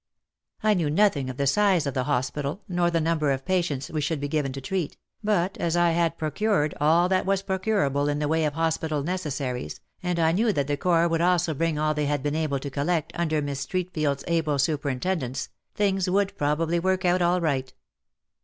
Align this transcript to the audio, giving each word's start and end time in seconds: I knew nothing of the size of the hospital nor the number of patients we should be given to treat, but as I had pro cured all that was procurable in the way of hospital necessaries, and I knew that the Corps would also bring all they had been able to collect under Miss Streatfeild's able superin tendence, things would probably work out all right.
I 0.63 0.73
knew 0.73 0.89
nothing 0.89 1.29
of 1.29 1.37
the 1.37 1.45
size 1.45 1.85
of 1.85 1.93
the 1.93 2.05
hospital 2.05 2.63
nor 2.67 2.89
the 2.89 2.99
number 2.99 3.29
of 3.29 3.45
patients 3.45 3.91
we 3.91 4.01
should 4.01 4.19
be 4.19 4.27
given 4.27 4.51
to 4.53 4.59
treat, 4.59 4.97
but 5.23 5.57
as 5.59 5.77
I 5.77 5.91
had 5.91 6.17
pro 6.17 6.31
cured 6.31 6.73
all 6.81 7.07
that 7.09 7.23
was 7.27 7.43
procurable 7.43 8.09
in 8.09 8.17
the 8.17 8.27
way 8.27 8.45
of 8.45 8.55
hospital 8.55 9.03
necessaries, 9.03 9.79
and 10.01 10.17
I 10.17 10.31
knew 10.31 10.51
that 10.53 10.65
the 10.65 10.75
Corps 10.75 11.07
would 11.07 11.21
also 11.21 11.53
bring 11.53 11.77
all 11.77 11.93
they 11.93 12.07
had 12.07 12.23
been 12.23 12.33
able 12.35 12.57
to 12.61 12.71
collect 12.71 13.11
under 13.13 13.43
Miss 13.43 13.59
Streatfeild's 13.63 14.23
able 14.27 14.55
superin 14.55 14.99
tendence, 15.01 15.49
things 15.75 16.09
would 16.09 16.35
probably 16.35 16.79
work 16.79 17.05
out 17.05 17.21
all 17.21 17.39
right. 17.39 17.71